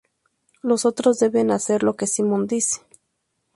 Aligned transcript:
Los 0.63 0.85
otros 0.85 1.19
deben 1.19 1.51
hacer 1.51 1.83
lo 1.83 1.95
que 1.95 2.07
Simón 2.07 2.47
dice. 2.47 2.81